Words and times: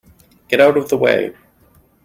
Get 0.47 0.59
out 0.59 0.77
of 0.77 0.89
the 0.89 0.97
way! 0.97 1.35